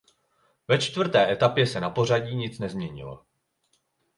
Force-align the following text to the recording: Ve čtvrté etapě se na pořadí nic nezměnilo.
Ve 0.67 0.77
čtvrté 0.79 1.31
etapě 1.31 1.67
se 1.67 1.79
na 1.79 1.89
pořadí 1.89 2.35
nic 2.35 2.59
nezměnilo. 2.59 3.25